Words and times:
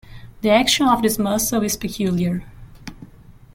The 0.41 0.49
action 0.49 0.87
of 0.87 1.03
this 1.03 1.19
muscle 1.19 1.61
is 1.61 1.77
peculiar. 1.77 2.43